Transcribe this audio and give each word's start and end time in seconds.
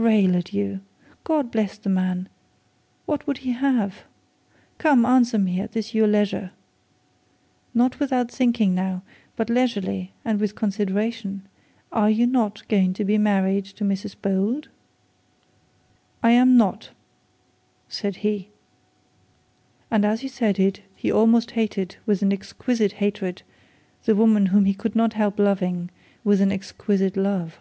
'Rail 0.00 0.34
at 0.34 0.54
you. 0.54 0.80
God 1.24 1.50
bless 1.50 1.76
the 1.76 1.90
man; 1.90 2.30
what 3.04 3.26
would 3.26 3.36
he 3.36 3.52
have? 3.52 4.04
Come, 4.78 5.04
answer 5.04 5.36
me 5.38 5.60
this 5.66 5.88
at 5.90 5.94
your 5.94 6.06
leisure, 6.06 6.52
not 7.74 8.00
without 8.00 8.30
thinking 8.30 8.74
now, 8.74 9.02
but 9.36 9.50
leisurely 9.50 10.12
and 10.24 10.40
with 10.40 10.54
consideration, 10.54 11.42
are 11.92 12.08
you 12.08 12.26
not 12.26 12.66
going 12.66 12.94
to 12.94 13.04
be 13.04 13.18
married 13.18 13.66
to 13.66 13.84
Mrs 13.84 14.16
Bold?' 14.22 14.68
'I 16.22 16.30
am 16.30 16.56
not,' 16.56 16.88
said 17.90 18.16
he. 18.24 18.48
And 19.90 20.06
as 20.06 20.22
he 20.22 20.28
said 20.28 20.58
it, 20.58 20.80
he 20.96 21.12
almost 21.12 21.50
hated, 21.50 21.96
with 22.06 22.22
an 22.22 22.32
exquisite 22.32 22.92
hatred, 22.92 23.42
the 24.06 24.16
woman 24.16 24.46
whom 24.46 24.64
he 24.64 24.72
could 24.72 24.96
not 24.96 25.12
help 25.12 25.38
loving 25.38 25.90
with 26.24 26.40
an 26.40 26.50
exquisite 26.50 27.18
love. 27.18 27.58